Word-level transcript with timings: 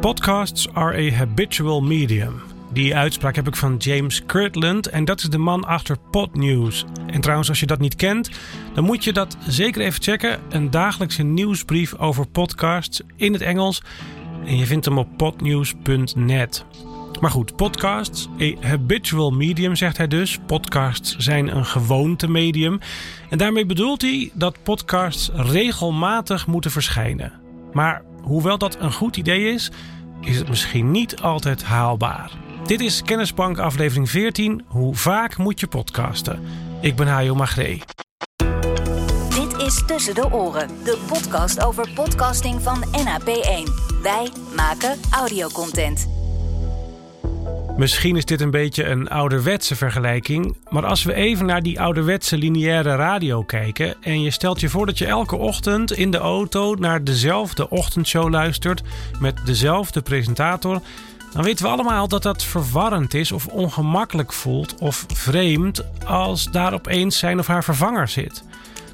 Podcasts 0.00 0.72
are 0.72 0.96
a 0.96 1.16
habitual 1.16 1.80
medium. 1.80 2.40
Die 2.72 2.96
uitspraak 2.96 3.34
heb 3.36 3.46
ik 3.46 3.56
van 3.56 3.76
James 3.76 4.24
Kirtland 4.26 4.86
en 4.86 5.04
dat 5.04 5.20
is 5.20 5.28
de 5.28 5.38
man 5.38 5.64
achter 5.64 5.96
Podnews. 6.10 6.84
En 7.06 7.20
trouwens, 7.20 7.48
als 7.48 7.60
je 7.60 7.66
dat 7.66 7.78
niet 7.78 7.94
kent, 7.94 8.30
dan 8.74 8.84
moet 8.84 9.04
je 9.04 9.12
dat 9.12 9.36
zeker 9.46 9.80
even 9.80 10.02
checken. 10.02 10.40
Een 10.48 10.70
dagelijkse 10.70 11.22
nieuwsbrief 11.22 11.94
over 11.94 12.26
podcasts 12.26 13.02
in 13.16 13.32
het 13.32 13.42
Engels. 13.42 13.82
En 14.44 14.56
je 14.56 14.66
vindt 14.66 14.84
hem 14.84 14.98
op 14.98 15.08
podnews.net. 15.16 16.64
Maar 17.20 17.30
goed, 17.30 17.56
podcasts, 17.56 18.28
a 18.40 18.54
habitual 18.60 19.30
medium, 19.30 19.76
zegt 19.76 19.96
hij 19.96 20.08
dus. 20.08 20.38
Podcasts 20.46 21.16
zijn 21.16 21.56
een 21.56 21.66
gewoonte 21.66 22.28
medium. 22.28 22.78
En 23.30 23.38
daarmee 23.38 23.66
bedoelt 23.66 24.02
hij 24.02 24.30
dat 24.34 24.62
podcasts 24.62 25.30
regelmatig 25.34 26.46
moeten 26.46 26.70
verschijnen. 26.70 27.32
Maar 27.72 28.02
hoewel 28.30 28.58
dat 28.58 28.76
een 28.80 28.92
goed 28.92 29.16
idee 29.16 29.52
is, 29.52 29.70
is 30.20 30.38
het 30.38 30.48
misschien 30.48 30.90
niet 30.90 31.20
altijd 31.20 31.62
haalbaar. 31.62 32.30
Dit 32.66 32.80
is 32.80 33.02
Kennisbank 33.02 33.58
aflevering 33.58 34.10
14. 34.10 34.64
Hoe 34.66 34.94
vaak 34.94 35.36
moet 35.36 35.60
je 35.60 35.66
podcasten? 35.66 36.42
Ik 36.80 36.96
ben 36.96 37.06
Hajo 37.06 37.34
Magree. 37.34 37.82
Dit 39.28 39.56
is 39.56 39.82
Tussen 39.86 40.14
de 40.14 40.32
Oren, 40.32 40.68
de 40.84 40.98
podcast 41.06 41.64
over 41.64 41.88
podcasting 41.94 42.62
van 42.62 42.84
NAP1. 42.84 43.72
Wij 44.02 44.30
maken 44.56 44.96
audiocontent. 45.10 46.19
Misschien 47.76 48.16
is 48.16 48.24
dit 48.24 48.40
een 48.40 48.50
beetje 48.50 48.84
een 48.84 49.08
ouderwetse 49.08 49.76
vergelijking, 49.76 50.56
maar 50.68 50.86
als 50.86 51.02
we 51.02 51.14
even 51.14 51.46
naar 51.46 51.62
die 51.62 51.80
ouderwetse 51.80 52.36
lineaire 52.38 52.96
radio 52.96 53.42
kijken 53.42 53.94
en 54.02 54.22
je 54.22 54.30
stelt 54.30 54.60
je 54.60 54.68
voor 54.68 54.86
dat 54.86 54.98
je 54.98 55.06
elke 55.06 55.36
ochtend 55.36 55.92
in 55.92 56.10
de 56.10 56.18
auto 56.18 56.74
naar 56.74 57.04
dezelfde 57.04 57.70
ochtendshow 57.70 58.30
luistert 58.30 58.82
met 59.20 59.40
dezelfde 59.44 60.02
presentator, 60.02 60.80
dan 61.32 61.42
weten 61.42 61.64
we 61.64 61.70
allemaal 61.70 62.08
dat 62.08 62.22
dat 62.22 62.44
verwarrend 62.44 63.14
is 63.14 63.32
of 63.32 63.46
ongemakkelijk 63.46 64.32
voelt 64.32 64.74
of 64.80 65.04
vreemd 65.14 66.04
als 66.06 66.50
daar 66.50 66.72
opeens 66.72 67.18
zijn 67.18 67.38
of 67.38 67.46
haar 67.46 67.64
vervanger 67.64 68.08
zit. 68.08 68.44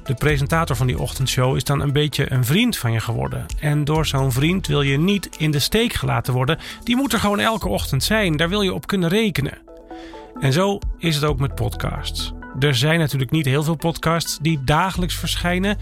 De 0.07 0.13
presentator 0.13 0.75
van 0.75 0.87
die 0.87 0.99
ochtendshow 0.99 1.55
is 1.55 1.63
dan 1.63 1.81
een 1.81 1.91
beetje 1.91 2.31
een 2.31 2.45
vriend 2.45 2.77
van 2.77 2.91
je 2.91 2.99
geworden. 2.99 3.45
En 3.59 3.83
door 3.83 4.05
zo'n 4.05 4.31
vriend 4.31 4.67
wil 4.67 4.81
je 4.81 4.97
niet 4.97 5.29
in 5.37 5.51
de 5.51 5.59
steek 5.59 5.93
gelaten 5.93 6.33
worden. 6.33 6.57
Die 6.83 6.95
moet 6.95 7.13
er 7.13 7.19
gewoon 7.19 7.39
elke 7.39 7.67
ochtend 7.67 8.03
zijn. 8.03 8.37
Daar 8.37 8.49
wil 8.49 8.61
je 8.61 8.73
op 8.73 8.87
kunnen 8.87 9.09
rekenen. 9.09 9.57
En 10.39 10.53
zo 10.53 10.79
is 10.97 11.15
het 11.15 11.23
ook 11.23 11.39
met 11.39 11.55
podcasts. 11.55 12.33
Er 12.59 12.75
zijn 12.75 12.99
natuurlijk 12.99 13.31
niet 13.31 13.45
heel 13.45 13.63
veel 13.63 13.75
podcasts 13.75 14.37
die 14.41 14.63
dagelijks 14.63 15.15
verschijnen. 15.15 15.77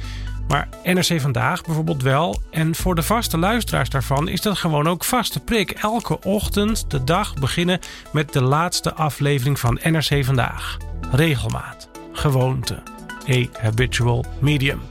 Maar 0.48 0.70
NRC 0.84 1.22
Vandaag 1.22 1.64
bijvoorbeeld 1.64 2.02
wel. 2.02 2.42
En 2.52 2.76
voor 2.76 2.96
de 2.96 3.04
vaste 3.04 3.38
luisteraars 3.38 3.90
daarvan 3.90 4.28
is 4.28 4.42
dat 4.42 4.58
gewoon 4.58 4.88
ook 4.88 5.04
vaste 5.04 5.40
prik. 5.40 5.72
Elke 5.72 6.22
ochtend 6.22 6.92
de 6.92 7.04
dag 7.04 7.34
beginnen 7.34 7.80
met 8.12 8.34
de 8.34 8.42
laatste 8.42 8.94
aflevering 8.94 9.60
van 9.60 9.80
NRC 9.84 10.26
Vandaag. 10.26 10.78
Regelmaat. 11.12 11.90
Gewoonte 12.12 12.95
a 13.30 13.46
habitual 13.60 14.26
medium. 14.40 14.82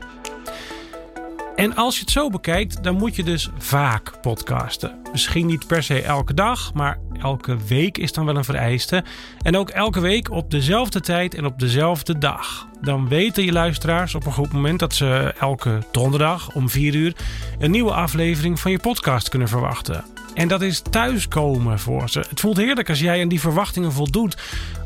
En 1.56 1.76
als 1.76 1.94
je 1.94 2.00
het 2.00 2.10
zo 2.10 2.30
bekijkt, 2.30 2.82
dan 2.82 2.94
moet 2.96 3.16
je 3.16 3.22
dus 3.22 3.50
vaak 3.58 4.20
podcasten. 4.20 4.98
Misschien 5.12 5.46
niet 5.46 5.66
per 5.66 5.82
se 5.82 6.02
elke 6.02 6.34
dag, 6.34 6.72
maar 6.74 6.98
elke 7.20 7.56
week 7.66 7.98
is 7.98 8.12
dan 8.12 8.24
wel 8.24 8.36
een 8.36 8.44
vereiste. 8.44 9.04
En 9.42 9.56
ook 9.56 9.70
elke 9.70 10.00
week 10.00 10.30
op 10.30 10.50
dezelfde 10.50 11.00
tijd 11.00 11.34
en 11.34 11.46
op 11.46 11.58
dezelfde 11.58 12.18
dag. 12.18 12.68
Dan 12.80 13.08
weten 13.08 13.44
je 13.44 13.52
luisteraars 13.52 14.14
op 14.14 14.26
een 14.26 14.32
goed 14.32 14.52
moment 14.52 14.78
dat 14.78 14.94
ze 14.94 15.34
elke 15.38 15.78
donderdag 15.92 16.54
om 16.54 16.68
4 16.68 16.94
uur 16.94 17.16
een 17.58 17.70
nieuwe 17.70 17.92
aflevering 17.92 18.60
van 18.60 18.70
je 18.70 18.78
podcast 18.78 19.28
kunnen 19.28 19.48
verwachten. 19.48 20.04
En 20.34 20.48
dat 20.48 20.62
is 20.62 20.82
thuiskomen 20.90 21.78
voor 21.78 22.08
ze. 22.08 22.24
Het 22.28 22.40
voelt 22.40 22.56
heerlijk 22.56 22.88
als 22.88 23.00
jij 23.00 23.22
aan 23.22 23.28
die 23.28 23.40
verwachtingen 23.40 23.92
voldoet, 23.92 24.36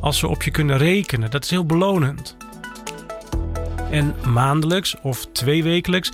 als 0.00 0.18
ze 0.18 0.28
op 0.28 0.42
je 0.42 0.50
kunnen 0.50 0.78
rekenen. 0.78 1.30
Dat 1.30 1.44
is 1.44 1.50
heel 1.50 1.66
belonend. 1.66 2.36
En 3.90 4.14
maandelijks 4.32 4.96
of 5.02 5.26
tweewekelijks 5.32 6.12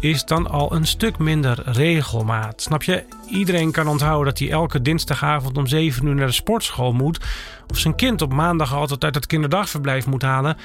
is 0.00 0.24
dan 0.24 0.50
al 0.50 0.72
een 0.72 0.86
stuk 0.86 1.18
minder 1.18 1.62
regelmaat. 1.64 2.62
Snap 2.62 2.82
je? 2.82 3.04
Iedereen 3.28 3.72
kan 3.72 3.88
onthouden 3.88 4.24
dat 4.24 4.38
hij 4.38 4.50
elke 4.50 4.82
dinsdagavond 4.82 5.56
om 5.56 5.66
7 5.66 6.06
uur 6.06 6.14
naar 6.14 6.26
de 6.26 6.32
sportschool 6.32 6.92
moet. 6.92 7.20
Of 7.68 7.78
zijn 7.78 7.94
kind 7.94 8.22
op 8.22 8.32
maandag 8.32 8.74
altijd 8.74 9.04
uit 9.04 9.14
het 9.14 9.26
kinderdagverblijf 9.26 10.06
moet 10.06 10.22
halen. 10.22 10.56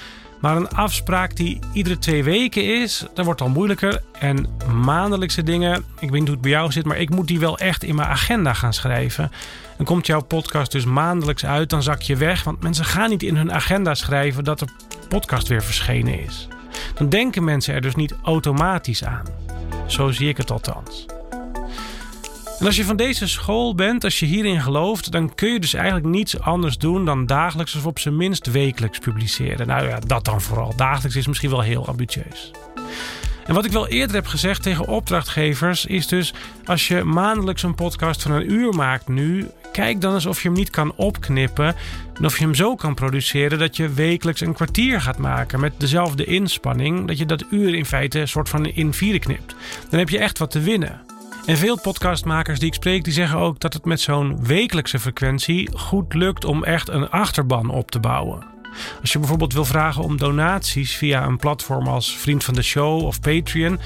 Maar 0.42 0.58
een 0.58 0.70
afspraak 0.70 1.36
die 1.36 1.60
iedere 1.74 1.98
twee 1.98 2.24
weken 2.24 2.82
is, 2.82 3.06
dat 3.14 3.26
wordt 3.26 3.42
al 3.42 3.50
moeilijker. 3.50 4.02
En 4.20 4.48
maandelijkse 4.74 5.44
dingen, 5.44 5.84
ik 6.00 6.10
weet 6.10 6.12
niet 6.12 6.22
hoe 6.22 6.32
het 6.32 6.42
bij 6.42 6.52
jou 6.52 6.72
zit, 6.72 6.86
maar 6.86 6.98
ik 6.98 7.10
moet 7.10 7.28
die 7.28 7.40
wel 7.40 7.58
echt 7.58 7.84
in 7.84 7.96
mijn 7.96 8.08
agenda 8.08 8.54
gaan 8.54 8.74
schrijven. 8.74 9.32
En 9.78 9.86
komt 9.86 10.06
jouw 10.06 10.22
podcast 10.22 10.72
dus 10.72 10.86
maandelijks 10.86 11.46
uit, 11.46 11.70
dan 11.70 11.84
zak 11.84 12.02
je 12.02 12.16
weg. 12.16 12.44
Want 12.44 12.62
mensen 12.62 12.86
gaan 12.86 13.10
niet 13.10 13.24
in 13.24 13.36
hun 13.36 13.54
agenda 13.54 13.94
schrijven 13.94 14.44
dat 14.44 14.60
de 14.60 14.66
podcast 15.20 15.48
weer 15.48 15.64
verschenen 15.64 16.24
is. 16.24 16.48
Dan 16.94 17.10
denken 17.10 17.44
mensen 17.44 17.74
er 17.74 17.82
dus 17.82 17.96
niet 17.96 18.16
automatisch 18.24 19.04
aan. 19.04 19.26
Zo 19.88 20.12
zie 20.12 20.30
ik 20.30 20.38
het 20.38 20.52
althans. 20.52 21.06
En 22.60 22.66
als 22.66 22.76
je 22.76 22.86
van 22.86 22.96
deze 22.96 23.28
school 23.28 23.76
bent, 23.76 24.04
als 24.04 24.20
je 24.20 24.26
hierin 24.26 24.62
gelooft, 24.62 25.12
dan 25.12 25.36
kun 25.36 25.54
je 25.54 25.60
dus 25.60 25.74
eigenlijk 25.74 26.06
niets 26.06 26.40
anders 26.40 26.78
doen 26.78 27.06
dan 27.06 27.26
dagelijks 27.26 27.76
of 27.76 27.86
op 27.86 28.00
zijn 28.00 28.18
minst 28.18 28.52
wekelijks 28.52 29.00
publiceren. 29.00 29.68
Nou 29.68 29.88
ja, 29.88 30.00
dat 30.00 30.26
dan 30.26 30.42
vooral. 30.42 30.74
Dagelijks 30.76 31.16
is 31.16 31.28
misschien 31.28 31.50
wel 31.50 31.62
heel 31.62 31.88
ambitieus. 31.88 32.52
En 33.46 33.54
wat 33.54 33.66
ik 33.66 33.72
wel 33.72 33.88
eerder 33.88 34.16
heb 34.16 34.28
gezegd 34.28 34.64
tegen 34.64 34.88
opdrachtgevers 34.88 35.86
is 35.86 36.08
dus: 36.08 36.34
als 36.66 36.88
je 36.88 37.04
maandelijks 37.04 37.64
een 37.64 37.76
podcast 37.76 38.22
van 38.22 38.32
een 38.32 38.52
uur 38.52 38.74
maakt 38.74 39.08
nu, 39.08 39.48
kijk 39.72 40.02
dan 40.02 40.14
eens 40.14 40.26
of 40.26 40.42
je 40.42 40.48
hem 40.48 40.58
niet 40.58 40.70
kan 40.70 40.94
opknippen 40.96 41.76
en 42.14 42.26
of 42.26 42.38
je 42.38 42.44
hem 42.44 42.56
zo 42.56 42.76
kan 42.76 42.94
produceren 42.94 43.60
dat 43.60 43.78
je 43.78 43.90
wekelijks 43.90 44.42
een 44.42 44.54
kwartier 44.54 45.02
gaat 45.02 45.18
maken 45.18 45.60
met 45.60 45.74
dezelfde 45.78 46.26
inspanning, 46.26 47.08
dat 47.08 47.18
je 47.18 47.26
dat 47.26 47.46
uur 47.50 47.76
in 47.76 47.86
feite 47.86 48.20
een 48.20 48.28
soort 48.28 48.50
van 48.50 48.66
in 48.66 48.94
vieren 48.94 49.20
knipt. 49.20 49.56
Dan 49.90 50.00
heb 50.00 50.10
je 50.10 50.20
echt 50.20 50.38
wat 50.38 50.52
te 50.52 50.60
winnen. 50.60 51.02
En 51.46 51.58
veel 51.58 51.80
podcastmakers 51.82 52.60
die 52.60 52.68
ik 52.68 52.74
spreek, 52.74 53.04
die 53.04 53.14
zeggen 53.14 53.40
ook 53.40 53.60
dat 53.60 53.74
het 53.74 53.86
met 53.86 54.02
zo'n 54.02 54.46
wekelijkse 54.46 55.00
frequentie 55.00 55.70
goed 55.78 56.14
lukt 56.14 56.46
om 56.46 56.64
echt 56.64 56.90
een 56.90 57.10
achterban 57.10 57.70
op 57.70 57.92
te 57.92 58.00
bouwen. 58.00 58.44
Als 59.02 59.12
je 59.12 59.20
bijvoorbeeld 59.20 59.54
wil 59.54 59.66
vragen 59.66 60.04
om 60.04 60.18
donaties 60.18 60.96
via 60.96 61.26
een 61.26 61.38
platform 61.38 61.88
als 61.88 62.18
Vriend 62.18 62.44
van 62.44 62.54
de 62.54 62.62
Show 62.62 63.06
of 63.06 63.20
Patreon, 63.20 63.80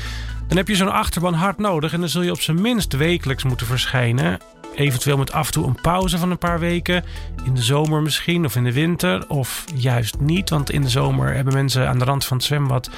dan 0.47 0.57
heb 0.57 0.67
je 0.67 0.75
zo'n 0.75 0.91
achterban 0.91 1.33
hard 1.33 1.57
nodig 1.57 1.93
en 1.93 1.99
dan 1.99 2.09
zul 2.09 2.21
je 2.21 2.31
op 2.31 2.41
zijn 2.41 2.61
minst 2.61 2.93
wekelijks 2.93 3.43
moeten 3.43 3.67
verschijnen. 3.67 4.39
Eventueel 4.75 5.17
met 5.17 5.31
af 5.31 5.45
en 5.45 5.53
toe 5.53 5.67
een 5.67 5.81
pauze 5.81 6.17
van 6.17 6.31
een 6.31 6.37
paar 6.37 6.59
weken. 6.59 7.03
In 7.43 7.53
de 7.53 7.61
zomer 7.61 8.01
misschien 8.01 8.45
of 8.45 8.55
in 8.55 8.63
de 8.63 8.73
winter. 8.73 9.29
Of 9.29 9.63
juist 9.75 10.19
niet, 10.19 10.49
want 10.49 10.71
in 10.71 10.81
de 10.81 10.89
zomer 10.89 11.33
hebben 11.33 11.53
mensen 11.53 11.87
aan 11.87 11.99
de 11.99 12.05
rand 12.05 12.25
van 12.25 12.37
het 12.37 12.45
zwembad 12.45 12.89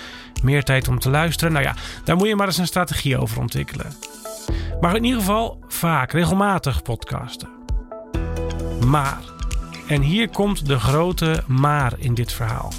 meer 0.43 0.63
tijd 0.63 0.87
om 0.87 0.99
te 0.99 1.09
luisteren. 1.09 1.53
Nou 1.53 1.65
ja, 1.65 1.75
daar 2.03 2.15
moet 2.15 2.27
je 2.27 2.35
maar 2.35 2.47
eens 2.47 2.57
een 2.57 2.67
strategie 2.67 3.17
over 3.17 3.39
ontwikkelen. 3.39 3.93
Maar 4.81 4.95
in 4.95 5.03
ieder 5.03 5.19
geval 5.19 5.59
vaak, 5.67 6.11
regelmatig 6.11 6.81
podcasten. 6.81 7.49
Maar, 8.85 9.17
en 9.87 10.01
hier 10.01 10.29
komt 10.29 10.65
de 10.65 10.79
grote 10.79 11.43
maar 11.47 11.93
in 11.97 12.13
dit 12.13 12.31
verhaal. 12.31 12.73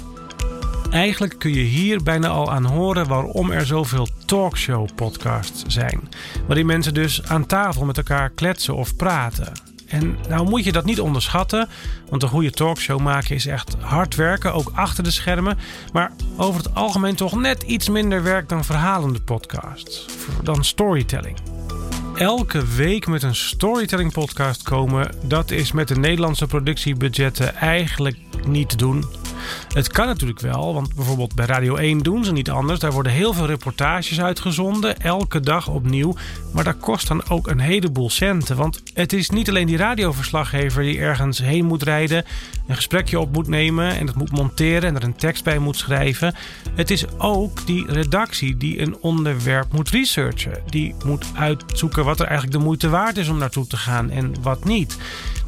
Eigenlijk 0.91 1.39
kun 1.39 1.53
je 1.53 1.61
hier 1.61 2.03
bijna 2.03 2.27
al 2.27 2.51
aan 2.51 2.65
horen 2.65 3.07
waarom 3.07 3.51
er 3.51 3.65
zoveel 3.65 4.07
talkshow-podcasts 4.25 5.63
zijn. 5.67 6.09
Waarin 6.47 6.65
mensen 6.65 6.93
dus 6.93 7.23
aan 7.27 7.45
tafel 7.45 7.85
met 7.85 7.97
elkaar 7.97 8.29
kletsen 8.29 8.75
of 8.75 8.95
praten. 8.95 9.51
En 9.87 10.17
nou 10.29 10.49
moet 10.49 10.63
je 10.63 10.71
dat 10.71 10.85
niet 10.85 10.99
onderschatten, 10.99 11.69
want 12.09 12.23
een 12.23 12.29
goede 12.29 12.51
talkshow 12.51 12.99
maken 12.99 13.35
is 13.35 13.45
echt 13.45 13.75
hard 13.79 14.15
werken, 14.15 14.53
ook 14.53 14.71
achter 14.73 15.03
de 15.03 15.11
schermen. 15.11 15.57
Maar 15.93 16.11
over 16.37 16.63
het 16.63 16.75
algemeen 16.75 17.15
toch 17.15 17.35
net 17.35 17.63
iets 17.63 17.89
minder 17.89 18.23
werk 18.23 18.49
dan 18.49 18.65
verhalende 18.65 19.21
podcasts, 19.21 20.05
dan 20.43 20.63
storytelling 20.63 21.37
elke 22.19 22.65
week 22.65 23.07
met 23.07 23.23
een 23.23 23.35
storytelling 23.35 24.11
podcast 24.11 24.63
komen, 24.63 25.11
dat 25.23 25.51
is 25.51 25.71
met 25.71 25.87
de 25.87 25.95
Nederlandse 25.95 26.47
productiebudgetten 26.47 27.55
eigenlijk 27.55 28.17
niet 28.47 28.69
te 28.69 28.75
doen. 28.75 29.18
Het 29.73 29.87
kan 29.87 30.07
natuurlijk 30.07 30.39
wel, 30.39 30.73
want 30.73 30.95
bijvoorbeeld 30.95 31.35
bij 31.35 31.45
Radio 31.45 31.75
1 31.75 31.97
doen 31.97 32.23
ze 32.23 32.31
niet 32.31 32.49
anders. 32.49 32.79
Daar 32.79 32.91
worden 32.91 33.11
heel 33.11 33.33
veel 33.33 33.45
reportages 33.45 34.21
uitgezonden, 34.21 35.01
elke 35.01 35.39
dag 35.39 35.67
opnieuw. 35.67 36.15
Maar 36.53 36.63
dat 36.63 36.77
kost 36.77 37.07
dan 37.07 37.29
ook 37.29 37.47
een 37.47 37.59
heleboel 37.59 38.09
centen. 38.09 38.55
Want 38.55 38.81
het 38.93 39.13
is 39.13 39.29
niet 39.29 39.49
alleen 39.49 39.67
die 39.67 39.77
radioverslaggever 39.77 40.83
die 40.83 40.99
ergens 40.99 41.37
heen 41.37 41.65
moet 41.65 41.83
rijden, 41.83 42.25
een 42.67 42.75
gesprekje 42.75 43.19
op 43.19 43.33
moet 43.33 43.47
nemen 43.47 43.97
en 43.97 44.05
dat 44.05 44.15
moet 44.15 44.31
monteren 44.31 44.89
en 44.89 44.95
er 44.95 45.03
een 45.03 45.15
tekst 45.15 45.43
bij 45.43 45.59
moet 45.59 45.77
schrijven. 45.77 46.35
Het 46.75 46.91
is 46.91 47.05
ook 47.17 47.65
die 47.65 47.85
redactie 47.91 48.57
die 48.57 48.81
een 48.81 48.97
onderwerp 49.01 49.73
moet 49.73 49.89
researchen. 49.89 50.61
Die 50.69 50.95
moet 51.05 51.25
uitzoeken 51.35 52.05
wat 52.05 52.19
er 52.19 52.25
eigenlijk 52.25 52.57
de 52.57 52.63
moeite 52.63 52.89
waard 52.89 53.17
is 53.17 53.29
om 53.29 53.37
naartoe 53.37 53.67
te 53.67 53.77
gaan 53.77 54.09
en 54.09 54.33
wat 54.41 54.63
niet. 54.63 54.97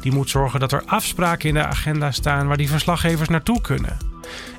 Die 0.00 0.12
moet 0.12 0.30
zorgen 0.30 0.60
dat 0.60 0.72
er 0.72 0.82
afspraken 0.86 1.48
in 1.48 1.54
de 1.54 1.66
agenda 1.66 2.10
staan 2.10 2.46
waar 2.46 2.56
die 2.56 2.68
verslaggevers 2.68 3.28
naartoe 3.28 3.60
kunnen. 3.60 3.91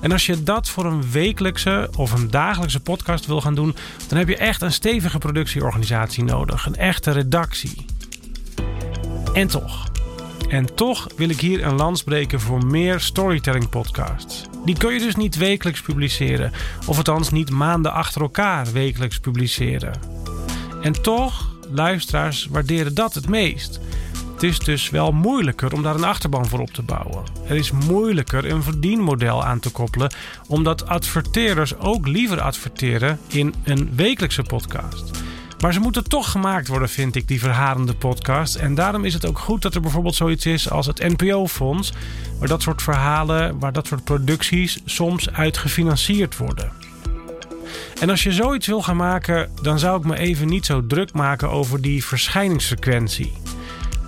En 0.02 0.12
als 0.12 0.26
je 0.26 0.44
dat 0.44 0.70
voor 0.70 0.86
een 0.86 1.12
wekelijkse 1.12 1.90
of 1.96 2.12
een 2.12 2.32
dagelijkse 2.32 2.80
podcast 2.80 3.26
wil 3.26 3.42
gaan 3.42 3.56
doen, 3.56 3.76
dan 4.08 4.18
heb 4.18 4.28
je 4.28 4.38
echt 4.38 4.62
een 4.62 4.72
stevige 4.72 5.18
productieorganisatie 5.18 6.24
nodig. 6.24 6.66
Een 6.66 6.76
echte 6.76 7.12
redactie. 7.12 7.86
En 9.34 9.48
toch. 9.48 9.92
En 10.50 10.76
toch 10.76 11.08
wil 11.18 11.30
ik 11.30 11.40
hier 11.40 11.64
een 11.64 11.76
lans 11.76 12.04
breken 12.04 12.40
voor 12.40 12.66
meer 12.66 13.00
storytelling 13.00 13.70
podcasts. 13.70 14.44
Die 14.66 14.78
kun 14.78 14.94
je 14.94 15.00
dus 15.00 15.16
niet 15.16 15.36
wekelijks 15.36 15.82
publiceren, 15.82 16.52
of 16.86 16.98
althans 16.98 17.30
niet 17.30 17.50
maanden 17.50 17.94
achter 17.94 18.22
elkaar 18.22 18.72
wekelijks 18.72 19.20
publiceren. 19.20 19.94
En 20.82 21.02
toch, 21.02 21.50
luisteraars 21.70 22.48
waarderen 22.52 22.94
dat 22.94 23.14
het 23.14 23.30
meest. 23.30 23.80
Het 24.44 24.52
is 24.52 24.60
dus 24.60 24.90
wel 24.90 25.12
moeilijker 25.12 25.74
om 25.74 25.84
daar 25.84 25.96
een 25.96 26.04
achterban 26.04 26.48
voor 26.48 26.60
op 26.60 26.70
te 26.70 26.82
bouwen. 26.82 27.24
Er 27.48 27.56
is 27.56 27.72
moeilijker 27.72 28.46
een 28.50 28.64
verdienmodel 28.64 29.44
aan 29.44 29.60
te 29.60 29.70
koppelen, 29.70 30.14
omdat 30.48 30.88
adverteerders 30.88 31.78
ook 31.78 32.08
liever 32.08 32.42
adverteren 32.42 33.20
in 33.28 33.54
een 33.64 33.90
wekelijkse 33.96 34.42
podcast. 34.42 35.12
Maar 35.60 35.74
ze 35.74 35.80
moeten 35.80 36.04
toch 36.04 36.32
gemaakt 36.32 36.68
worden, 36.68 36.90
vind 36.90 37.16
ik, 37.16 37.28
die 37.28 37.40
verhalende 37.40 37.94
podcast. 37.94 38.56
En 38.56 38.76
daarom 38.76 39.06
is 39.06 39.14
het 39.14 39.26
ook 39.26 39.40
goed 39.40 39.62
dat 39.62 39.76
er 39.76 39.82
bijvoorbeeld 39.82 40.16
zoiets 40.16 40.46
is 40.46 40.70
als 40.70 40.86
het 40.86 41.18
NPO-fonds, 41.18 41.94
waar 42.40 42.48
dat 42.48 42.62
soort 42.62 42.82
verhalen, 42.82 43.60
waar 43.60 43.74
dat 43.74 43.88
soort 43.88 44.04
producties 44.04 44.82
soms 44.86 45.32
uit 45.32 45.58
gefinancierd 45.58 46.38
worden. 46.38 46.72
En 48.00 48.10
als 48.10 48.24
je 48.24 48.32
zoiets 48.32 48.68
wil 48.68 48.82
gaan 48.82 48.98
maken, 48.98 49.50
dan 49.62 49.80
zou 49.80 50.00
ik 50.00 50.06
me 50.06 50.18
even 50.18 50.48
niet 50.48 50.66
zo 50.66 50.88
druk 50.88 51.14
maken 51.14 51.50
over 51.50 51.82
die 51.82 52.06
verschijningsfrequentie. 52.06 53.43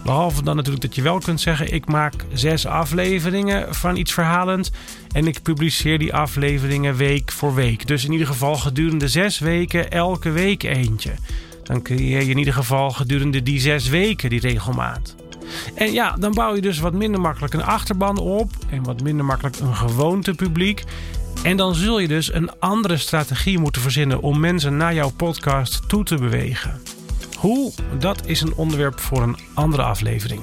Behalve 0.05 0.43
dan 0.43 0.55
natuurlijk 0.55 0.85
dat 0.85 0.95
je 0.95 1.01
wel 1.01 1.19
kunt 1.19 1.41
zeggen: 1.41 1.73
ik 1.73 1.85
maak 1.85 2.13
zes 2.33 2.65
afleveringen 2.65 3.75
van 3.75 3.95
iets 3.95 4.13
verhalend. 4.13 4.71
En 5.11 5.27
ik 5.27 5.41
publiceer 5.41 5.99
die 5.99 6.13
afleveringen 6.13 6.95
week 6.95 7.31
voor 7.31 7.55
week. 7.55 7.87
Dus 7.87 8.05
in 8.05 8.11
ieder 8.11 8.27
geval 8.27 8.55
gedurende 8.55 9.07
zes 9.07 9.39
weken 9.39 9.91
elke 9.91 10.31
week 10.31 10.63
eentje. 10.63 11.11
Dan 11.63 11.81
creëer 11.81 12.21
je 12.21 12.29
in 12.29 12.37
ieder 12.37 12.53
geval 12.53 12.91
gedurende 12.91 13.43
die 13.43 13.59
zes 13.59 13.87
weken 13.87 14.29
die 14.29 14.39
regelmaat. 14.39 15.15
En 15.75 15.93
ja, 15.93 16.15
dan 16.19 16.33
bouw 16.33 16.55
je 16.55 16.61
dus 16.61 16.79
wat 16.79 16.93
minder 16.93 17.21
makkelijk 17.21 17.53
een 17.53 17.63
achterban 17.63 18.17
op. 18.17 18.51
En 18.69 18.83
wat 18.83 19.01
minder 19.01 19.25
makkelijk 19.25 19.59
een 19.59 19.75
gewoonte 19.75 20.33
publiek. 20.33 20.83
En 21.43 21.57
dan 21.57 21.75
zul 21.75 21.99
je 21.99 22.07
dus 22.07 22.33
een 22.33 22.59
andere 22.59 22.97
strategie 22.97 23.59
moeten 23.59 23.81
verzinnen 23.81 24.21
om 24.21 24.39
mensen 24.39 24.77
naar 24.77 24.93
jouw 24.93 25.11
podcast 25.11 25.89
toe 25.89 26.03
te 26.03 26.15
bewegen. 26.15 26.94
Dat 27.99 28.25
is 28.25 28.41
een 28.41 28.55
onderwerp 28.55 28.99
voor 28.99 29.21
een 29.21 29.37
andere 29.53 29.83
aflevering. 29.83 30.41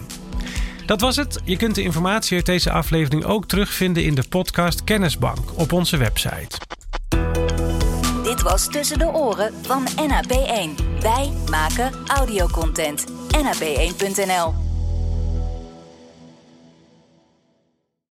Dat 0.87 1.01
was 1.01 1.17
het. 1.17 1.41
Je 1.45 1.57
kunt 1.57 1.75
de 1.75 1.83
informatie 1.83 2.37
uit 2.37 2.47
deze 2.47 2.71
aflevering 2.71 3.25
ook 3.25 3.47
terugvinden 3.47 4.05
in 4.05 4.15
de 4.15 4.25
podcast 4.29 4.85
Kennisbank 4.85 5.59
op 5.59 5.73
onze 5.73 5.97
website. 5.97 6.59
Dit 8.23 8.43
was 8.43 8.69
Tussen 8.69 8.99
de 8.99 9.13
Oren 9.13 9.55
van 9.63 9.89
NAP1. 9.89 11.01
Wij 11.01 11.33
maken 11.51 11.93
audiocontent. 12.07 13.05
NAP1.nl 13.37 14.62